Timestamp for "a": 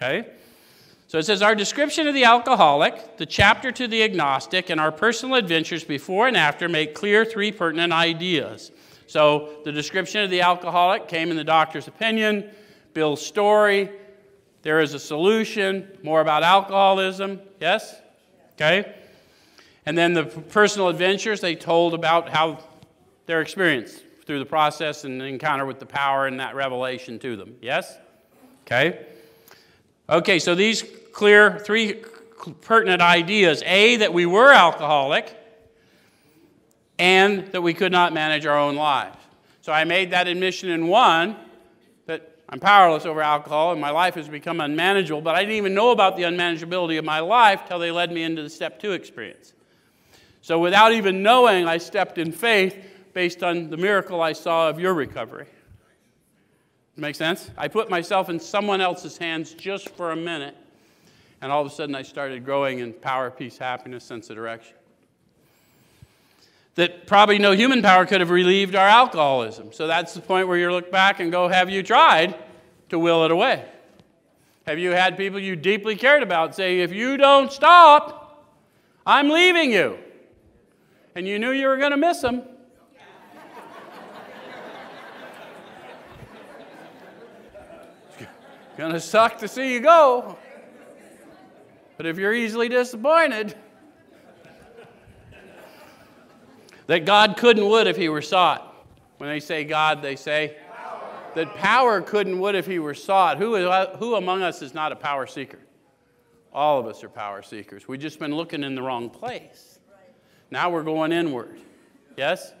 14.92-14.98, 33.66-33.96, 60.10-60.16, 61.68-61.70, 104.92-104.96